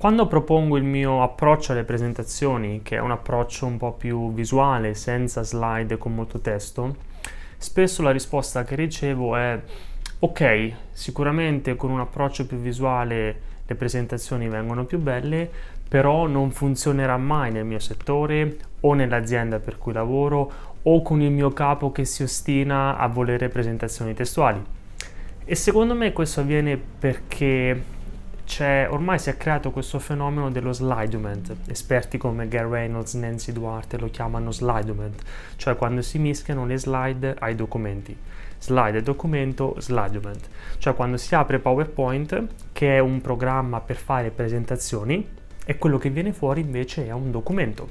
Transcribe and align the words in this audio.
Quando 0.00 0.26
propongo 0.26 0.78
il 0.78 0.82
mio 0.82 1.22
approccio 1.22 1.72
alle 1.72 1.84
presentazioni, 1.84 2.80
che 2.82 2.96
è 2.96 3.00
un 3.00 3.10
approccio 3.10 3.66
un 3.66 3.76
po' 3.76 3.92
più 3.92 4.32
visuale, 4.32 4.94
senza 4.94 5.42
slide 5.42 5.92
e 5.92 5.98
con 5.98 6.14
molto 6.14 6.38
testo, 6.40 6.96
spesso 7.58 8.00
la 8.00 8.10
risposta 8.10 8.64
che 8.64 8.76
ricevo 8.76 9.36
è 9.36 9.60
ok, 10.20 10.72
sicuramente 10.92 11.76
con 11.76 11.90
un 11.90 12.00
approccio 12.00 12.46
più 12.46 12.56
visuale 12.56 13.40
le 13.66 13.74
presentazioni 13.74 14.48
vengono 14.48 14.86
più 14.86 14.98
belle, 14.98 15.50
però 15.86 16.26
non 16.26 16.50
funzionerà 16.50 17.18
mai 17.18 17.52
nel 17.52 17.66
mio 17.66 17.78
settore 17.78 18.56
o 18.80 18.94
nell'azienda 18.94 19.58
per 19.58 19.76
cui 19.76 19.92
lavoro 19.92 20.50
o 20.80 21.02
con 21.02 21.20
il 21.20 21.30
mio 21.30 21.50
capo 21.50 21.92
che 21.92 22.06
si 22.06 22.22
ostina 22.22 22.96
a 22.96 23.06
volere 23.06 23.50
presentazioni 23.50 24.14
testuali. 24.14 24.64
E 25.44 25.54
secondo 25.54 25.92
me 25.94 26.14
questo 26.14 26.40
avviene 26.40 26.78
perché 26.78 27.98
c'è, 28.50 28.88
ormai 28.90 29.20
si 29.20 29.30
è 29.30 29.36
creato 29.36 29.70
questo 29.70 30.00
fenomeno 30.00 30.50
dello 30.50 30.72
slidement. 30.72 31.54
Esperti 31.68 32.18
come 32.18 32.48
Gary 32.48 32.68
Reynolds, 32.68 33.14
Nancy 33.14 33.52
Duarte 33.52 33.96
lo 33.96 34.10
chiamano 34.10 34.50
slidement, 34.50 35.22
cioè 35.54 35.76
quando 35.76 36.02
si 36.02 36.18
mischiano 36.18 36.66
le 36.66 36.76
slide 36.76 37.36
ai 37.38 37.54
documenti. 37.54 38.16
Slide 38.58 38.98
e 38.98 39.02
documento, 39.02 39.76
slidement, 39.78 40.48
cioè 40.78 40.96
quando 40.96 41.16
si 41.16 41.32
apre 41.32 41.60
PowerPoint, 41.60 42.46
che 42.72 42.96
è 42.96 42.98
un 42.98 43.20
programma 43.20 43.80
per 43.80 43.96
fare 43.96 44.30
presentazioni, 44.30 45.24
e 45.64 45.78
quello 45.78 45.98
che 45.98 46.10
viene 46.10 46.32
fuori 46.32 46.62
invece 46.62 47.06
è 47.06 47.12
un 47.12 47.30
documento. 47.30 47.88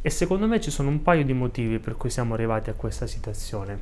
E 0.00 0.10
secondo 0.10 0.46
me 0.46 0.60
ci 0.60 0.70
sono 0.70 0.90
un 0.90 1.02
paio 1.02 1.24
di 1.24 1.32
motivi 1.32 1.80
per 1.80 1.96
cui 1.96 2.08
siamo 2.10 2.34
arrivati 2.34 2.70
a 2.70 2.74
questa 2.74 3.08
situazione. 3.08 3.80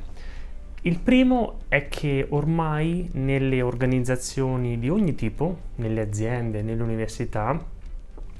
Il 0.85 0.99
primo 0.99 1.61
è 1.67 1.87
che 1.87 2.27
ormai 2.29 3.09
nelle 3.13 3.63
organizzazioni 3.63 4.77
di 4.77 4.87
ogni 4.87 5.15
tipo, 5.15 5.57
nelle 5.77 6.01
aziende, 6.01 6.61
nelle 6.61 6.83
università, 6.83 7.59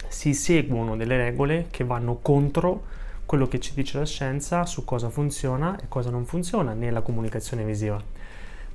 si 0.08 0.36
seguono 0.36 0.96
delle 0.96 1.18
regole 1.18 1.66
che 1.72 1.84
vanno 1.84 2.20
contro 2.22 2.84
quello 3.26 3.48
che 3.48 3.60
ci 3.60 3.74
dice 3.74 3.98
la 3.98 4.06
scienza 4.06 4.64
su 4.68 4.86
cosa 4.86 5.10
funziona 5.10 5.76
e 5.80 5.88
cosa 5.88 6.12
non 6.12 6.26
funziona 6.26 6.74
nella 6.74 7.02
comunicazione 7.02 7.64
visiva. 7.64 8.00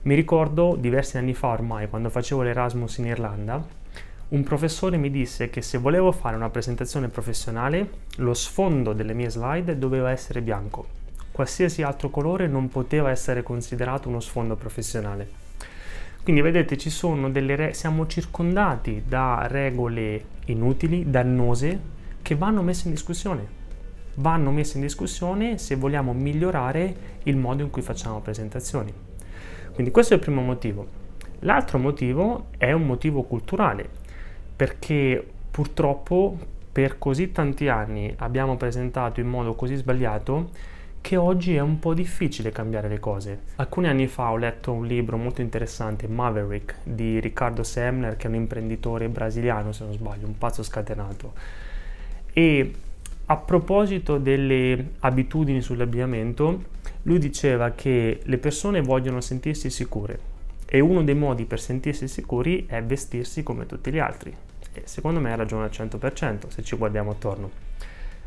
Mi 0.02 0.16
ricordo 0.16 0.74
diversi 0.74 1.16
anni 1.16 1.34
fa 1.34 1.46
ormai, 1.46 1.88
quando 1.88 2.10
facevo 2.10 2.42
l'Erasmus 2.42 2.98
in 2.98 3.06
Irlanda, 3.06 3.64
un 4.30 4.42
professore 4.42 4.96
mi 4.96 5.12
disse 5.12 5.48
che 5.48 5.62
se 5.62 5.78
volevo 5.78 6.10
fare 6.10 6.34
una 6.34 6.50
presentazione 6.50 7.06
professionale, 7.06 7.88
lo 8.16 8.34
sfondo 8.34 8.92
delle 8.92 9.14
mie 9.14 9.30
slide 9.30 9.78
doveva 9.78 10.10
essere 10.10 10.42
bianco 10.42 10.98
qualsiasi 11.32 11.82
altro 11.82 12.10
colore 12.10 12.46
non 12.46 12.68
poteva 12.68 13.10
essere 13.10 13.42
considerato 13.42 14.08
uno 14.08 14.20
sfondo 14.20 14.56
professionale. 14.56 15.38
Quindi 16.22 16.42
vedete, 16.42 16.76
ci 16.76 16.90
sono 16.90 17.30
delle 17.30 17.56
re- 17.56 17.74
siamo 17.74 18.06
circondati 18.06 19.04
da 19.06 19.46
regole 19.48 20.24
inutili, 20.46 21.10
dannose, 21.10 21.80
che 22.20 22.34
vanno 22.34 22.62
messe 22.62 22.88
in 22.88 22.94
discussione. 22.94 23.58
Vanno 24.16 24.50
messe 24.50 24.76
in 24.76 24.82
discussione 24.82 25.56
se 25.56 25.76
vogliamo 25.76 26.12
migliorare 26.12 27.18
il 27.22 27.36
modo 27.36 27.62
in 27.62 27.70
cui 27.70 27.80
facciamo 27.80 28.20
presentazioni. 28.20 28.92
Quindi 29.72 29.90
questo 29.90 30.12
è 30.12 30.16
il 30.16 30.22
primo 30.22 30.42
motivo. 30.42 30.86
L'altro 31.40 31.78
motivo 31.78 32.48
è 32.58 32.70
un 32.72 32.84
motivo 32.84 33.22
culturale, 33.22 33.88
perché 34.54 35.26
purtroppo 35.50 36.36
per 36.70 36.98
così 36.98 37.32
tanti 37.32 37.68
anni 37.68 38.12
abbiamo 38.18 38.56
presentato 38.56 39.20
in 39.20 39.26
modo 39.26 39.54
così 39.54 39.74
sbagliato 39.74 40.50
che 41.00 41.16
oggi 41.16 41.54
è 41.54 41.60
un 41.60 41.78
po' 41.78 41.94
difficile 41.94 42.52
cambiare 42.52 42.88
le 42.88 43.00
cose. 43.00 43.40
Alcuni 43.56 43.88
anni 43.88 44.06
fa 44.06 44.30
ho 44.30 44.36
letto 44.36 44.72
un 44.72 44.86
libro 44.86 45.16
molto 45.16 45.40
interessante, 45.40 46.06
Maverick, 46.06 46.76
di 46.82 47.18
Riccardo 47.20 47.62
Semler, 47.62 48.16
che 48.16 48.26
è 48.26 48.28
un 48.28 48.36
imprenditore 48.36 49.08
brasiliano, 49.08 49.72
se 49.72 49.84
non 49.84 49.92
sbaglio, 49.92 50.26
un 50.26 50.38
pazzo 50.38 50.62
scatenato. 50.62 51.32
E 52.32 52.74
a 53.26 53.36
proposito 53.36 54.18
delle 54.18 54.90
abitudini 55.00 55.60
sull'abbigliamento, 55.60 56.64
lui 57.02 57.18
diceva 57.18 57.70
che 57.70 58.20
le 58.22 58.38
persone 58.38 58.80
vogliono 58.80 59.20
sentirsi 59.20 59.70
sicure 59.70 60.28
e 60.66 60.80
uno 60.80 61.02
dei 61.02 61.14
modi 61.14 61.46
per 61.46 61.60
sentirsi 61.60 62.06
sicuri 62.06 62.66
è 62.66 62.82
vestirsi 62.82 63.42
come 63.42 63.66
tutti 63.66 63.90
gli 63.90 63.98
altri. 63.98 64.32
E 64.72 64.82
secondo 64.84 65.18
me 65.18 65.32
ha 65.32 65.36
ragione 65.36 65.64
al 65.64 65.70
100% 65.70 66.48
se 66.48 66.62
ci 66.62 66.76
guardiamo 66.76 67.10
attorno. 67.10 67.50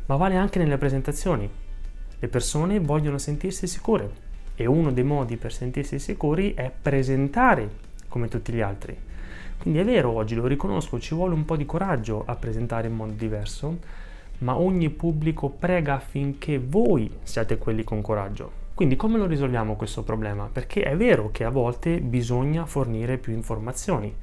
Ma 0.07 0.17
vale 0.17 0.35
anche 0.35 0.59
nelle 0.59 0.77
presentazioni 0.77 1.49
le 2.23 2.29
persone 2.29 2.79
vogliono 2.79 3.17
sentirsi 3.17 3.67
sicure 3.67 4.09
e 4.55 4.65
uno 4.65 4.93
dei 4.93 5.03
modi 5.03 5.35
per 5.35 5.51
sentirsi 5.51 5.99
sicuri 5.99 6.53
è 6.53 6.71
presentare 6.71 7.69
come 8.07 8.29
tutti 8.29 8.53
gli 8.53 8.61
altri. 8.61 8.97
Quindi 9.57 9.81
è 9.81 9.83
vero, 9.83 10.11
oggi 10.11 10.33
lo 10.33 10.47
riconosco, 10.47 11.01
ci 11.01 11.15
vuole 11.15 11.33
un 11.33 11.43
po' 11.43 11.57
di 11.57 11.65
coraggio 11.65 12.23
a 12.25 12.35
presentare 12.35 12.87
in 12.87 12.95
modo 12.95 13.11
diverso, 13.11 13.77
ma 14.37 14.57
ogni 14.57 14.89
pubblico 14.89 15.49
prega 15.49 15.95
affinché 15.95 16.59
voi 16.59 17.11
siate 17.23 17.57
quelli 17.57 17.83
con 17.83 18.01
coraggio. 18.01 18.61
Quindi 18.73 18.95
come 18.95 19.17
lo 19.17 19.25
risolviamo 19.25 19.75
questo 19.75 20.03
problema? 20.03 20.47
Perché 20.49 20.83
è 20.83 20.95
vero 20.95 21.29
che 21.29 21.43
a 21.43 21.49
volte 21.49 21.99
bisogna 21.99 22.65
fornire 22.65 23.17
più 23.17 23.33
informazioni 23.33 24.15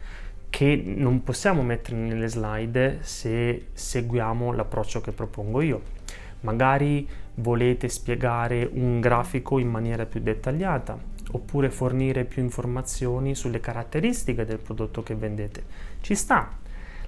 che 0.48 0.82
non 0.82 1.22
possiamo 1.22 1.60
mettere 1.60 1.98
nelle 1.98 2.28
slide 2.28 3.00
se 3.02 3.66
seguiamo 3.74 4.52
l'approccio 4.52 5.02
che 5.02 5.12
propongo 5.12 5.60
io. 5.60 5.98
Magari 6.40 7.06
volete 7.34 7.88
spiegare 7.88 8.68
un 8.72 9.00
grafico 9.00 9.58
in 9.58 9.68
maniera 9.68 10.06
più 10.06 10.20
dettagliata 10.20 10.98
oppure 11.32 11.70
fornire 11.70 12.24
più 12.24 12.42
informazioni 12.42 13.34
sulle 13.34 13.60
caratteristiche 13.60 14.44
del 14.44 14.58
prodotto 14.58 15.02
che 15.02 15.14
vendete. 15.14 15.62
Ci 16.00 16.14
sta. 16.14 16.58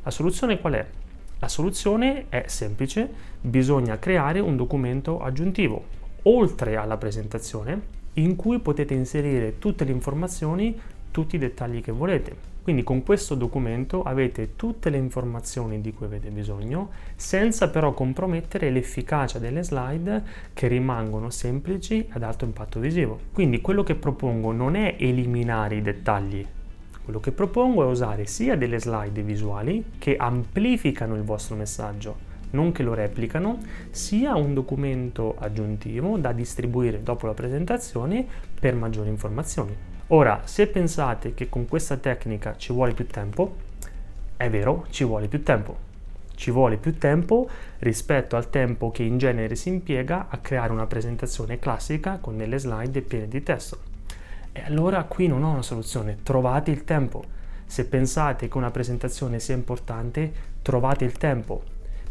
La 0.02 0.10
soluzione 0.10 0.60
qual 0.60 0.74
è? 0.74 0.86
La 1.38 1.48
soluzione 1.48 2.26
è 2.28 2.44
semplice, 2.46 3.08
bisogna 3.40 3.98
creare 3.98 4.38
un 4.38 4.56
documento 4.56 5.20
aggiuntivo, 5.20 5.84
oltre 6.22 6.76
alla 6.76 6.96
presentazione, 6.96 7.80
in 8.14 8.36
cui 8.36 8.60
potete 8.60 8.94
inserire 8.94 9.58
tutte 9.58 9.84
le 9.84 9.90
informazioni, 9.90 10.78
tutti 11.10 11.34
i 11.34 11.40
dettagli 11.40 11.80
che 11.80 11.90
volete. 11.90 12.51
Quindi 12.62 12.84
con 12.84 13.02
questo 13.02 13.34
documento 13.34 14.02
avete 14.02 14.54
tutte 14.54 14.88
le 14.88 14.96
informazioni 14.96 15.80
di 15.80 15.92
cui 15.92 16.06
avete 16.06 16.30
bisogno, 16.30 16.90
senza 17.16 17.68
però 17.70 17.92
compromettere 17.92 18.70
l'efficacia 18.70 19.40
delle 19.40 19.64
slide 19.64 20.22
che 20.52 20.68
rimangono 20.68 21.30
semplici 21.30 22.06
ad 22.10 22.22
alto 22.22 22.44
impatto 22.44 22.78
visivo. 22.78 23.18
Quindi 23.32 23.60
quello 23.60 23.82
che 23.82 23.96
propongo 23.96 24.52
non 24.52 24.76
è 24.76 24.94
eliminare 24.98 25.74
i 25.74 25.82
dettagli, 25.82 26.46
quello 27.02 27.18
che 27.18 27.32
propongo 27.32 27.82
è 27.82 27.86
usare 27.86 28.26
sia 28.26 28.56
delle 28.56 28.78
slide 28.78 29.22
visuali 29.22 29.84
che 29.98 30.14
amplificano 30.14 31.16
il 31.16 31.24
vostro 31.24 31.56
messaggio, 31.56 32.30
non 32.50 32.70
che 32.70 32.84
lo 32.84 32.94
replicano, 32.94 33.58
sia 33.90 34.36
un 34.36 34.54
documento 34.54 35.34
aggiuntivo 35.36 36.16
da 36.16 36.30
distribuire 36.30 37.02
dopo 37.02 37.26
la 37.26 37.34
presentazione 37.34 38.24
per 38.60 38.76
maggiori 38.76 39.08
informazioni. 39.08 39.91
Ora, 40.14 40.42
se 40.44 40.66
pensate 40.66 41.32
che 41.32 41.48
con 41.48 41.66
questa 41.66 41.96
tecnica 41.96 42.54
ci 42.58 42.70
vuole 42.70 42.92
più 42.92 43.06
tempo, 43.06 43.56
è 44.36 44.50
vero, 44.50 44.84
ci 44.90 45.04
vuole 45.04 45.26
più 45.26 45.42
tempo. 45.42 45.74
Ci 46.34 46.50
vuole 46.50 46.76
più 46.76 46.98
tempo 46.98 47.48
rispetto 47.78 48.36
al 48.36 48.50
tempo 48.50 48.90
che 48.90 49.04
in 49.04 49.16
genere 49.16 49.54
si 49.54 49.70
impiega 49.70 50.26
a 50.28 50.36
creare 50.36 50.70
una 50.70 50.86
presentazione 50.86 51.58
classica 51.58 52.18
con 52.20 52.36
delle 52.36 52.58
slide 52.58 53.00
piene 53.00 53.26
di 53.26 53.42
testo. 53.42 53.78
E 54.52 54.62
allora 54.66 55.02
qui 55.04 55.28
non 55.28 55.44
ho 55.44 55.52
una 55.52 55.62
soluzione, 55.62 56.18
trovate 56.22 56.70
il 56.70 56.84
tempo. 56.84 57.24
Se 57.64 57.86
pensate 57.86 58.48
che 58.48 58.56
una 58.58 58.70
presentazione 58.70 59.40
sia 59.40 59.54
importante, 59.54 60.30
trovate 60.60 61.06
il 61.06 61.16
tempo. 61.16 61.62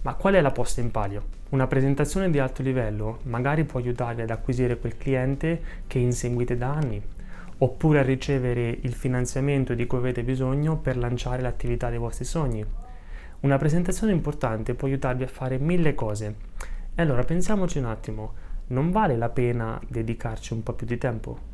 Ma 0.02 0.16
qual 0.16 0.34
è 0.34 0.42
la 0.42 0.50
posta 0.50 0.82
in 0.82 0.90
palio? 0.90 1.26
Una 1.50 1.68
presentazione 1.68 2.32
di 2.32 2.40
alto 2.40 2.64
livello 2.64 3.20
magari 3.26 3.64
può 3.64 3.80
aiutarvi 3.80 4.24
ad 4.24 4.32
acquisire 4.32 4.80
quel 4.80 4.98
cliente 4.98 5.62
che 5.86 6.00
inseguite 6.00 6.58
da 6.58 6.72
anni, 6.72 7.20
oppure 7.64 8.00
a 8.00 8.04
ricevere 8.04 8.78
il 8.82 8.94
finanziamento 8.94 9.76
di 9.76 9.86
cui 9.86 10.00
avete 10.00 10.24
bisogno 10.24 10.78
per 10.78 10.98
lanciare 10.98 11.42
l'attività 11.42 11.90
dei 11.90 12.00
vostri 12.00 12.26
sogni. 12.26 12.66
Una 13.42 13.58
presentazione 13.58 14.14
importante 14.14 14.74
può 14.74 14.88
aiutarvi 14.88 15.24
a 15.24 15.28
fare 15.28 15.60
mille 15.60 15.94
cose. 15.94 16.36
E 16.96 17.02
allora 17.02 17.24
pensiamoci 17.24 17.78
un 17.78 17.86
attimo, 17.86 18.34
non 18.68 18.90
vale 18.90 19.16
la 19.16 19.30
pena 19.30 19.80
dedicarci 19.88 20.54
un 20.54 20.64
po' 20.64 20.74
più 20.74 20.88
di 20.88 20.98
tempo? 20.98 21.51